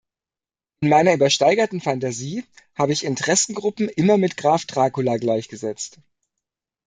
In 0.79 0.89
meiner 0.89 1.13
übersteigerten 1.13 1.79
Fantasie 1.79 2.43
habe 2.75 2.91
ich 2.91 3.03
Interessengruppen 3.05 3.87
immer 3.87 4.17
mit 4.17 4.35
Graf 4.35 4.65
Dracula 4.65 5.17
gleichgesetzt. 5.17 5.99